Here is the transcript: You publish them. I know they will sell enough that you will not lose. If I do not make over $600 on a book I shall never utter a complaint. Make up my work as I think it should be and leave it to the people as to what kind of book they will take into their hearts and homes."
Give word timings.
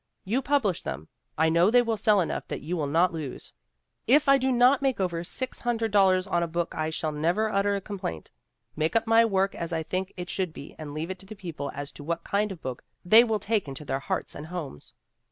You 0.25 0.41
publish 0.41 0.81
them. 0.81 1.09
I 1.37 1.49
know 1.49 1.69
they 1.69 1.83
will 1.83 1.95
sell 1.95 2.21
enough 2.21 2.47
that 2.47 2.61
you 2.61 2.75
will 2.75 2.87
not 2.87 3.13
lose. 3.13 3.53
If 4.07 4.27
I 4.27 4.39
do 4.39 4.51
not 4.51 4.81
make 4.81 4.99
over 4.99 5.21
$600 5.21 6.31
on 6.31 6.41
a 6.41 6.47
book 6.47 6.73
I 6.73 6.89
shall 6.89 7.11
never 7.11 7.51
utter 7.51 7.75
a 7.75 7.81
complaint. 7.81 8.31
Make 8.75 8.95
up 8.95 9.05
my 9.05 9.23
work 9.23 9.53
as 9.53 9.71
I 9.71 9.83
think 9.83 10.11
it 10.17 10.27
should 10.27 10.53
be 10.53 10.75
and 10.79 10.95
leave 10.95 11.11
it 11.11 11.19
to 11.19 11.27
the 11.27 11.35
people 11.35 11.71
as 11.75 11.91
to 11.91 12.03
what 12.03 12.23
kind 12.23 12.51
of 12.51 12.63
book 12.63 12.83
they 13.05 13.23
will 13.23 13.37
take 13.37 13.67
into 13.67 13.85
their 13.85 13.99
hearts 13.99 14.33
and 14.33 14.47
homes." 14.47 14.95